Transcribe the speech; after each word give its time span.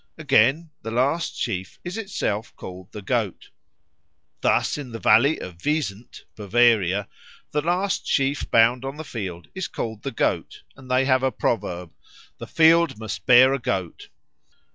Again, 0.17 0.71
the 0.81 0.89
last 0.89 1.37
sheaf 1.37 1.77
is 1.83 1.95
itself 1.95 2.55
called 2.55 2.91
the 2.91 3.03
Goat. 3.03 3.51
Thus, 4.41 4.75
in 4.75 4.93
the 4.93 4.97
valley 4.97 5.37
of 5.39 5.61
the 5.61 5.69
Wiesent, 5.69 6.23
Bavaria, 6.35 7.07
the 7.51 7.61
last 7.61 8.07
sheaf 8.07 8.49
bound 8.49 8.83
on 8.83 8.97
the 8.97 9.03
field 9.03 9.49
is 9.53 9.67
called 9.67 10.01
the 10.01 10.09
Goat, 10.09 10.63
and 10.75 10.89
they 10.89 11.05
have 11.05 11.21
a 11.21 11.31
proverb, 11.31 11.91
"The 12.39 12.47
field 12.47 12.97
must 12.97 13.27
bear 13.27 13.53
a 13.53 13.59
goat." 13.59 14.07